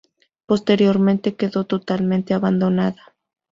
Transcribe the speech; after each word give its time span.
Posteriormente 0.47 1.35
quedó 1.35 1.65
totalmente 1.65 2.33
abandonada. 2.33 3.13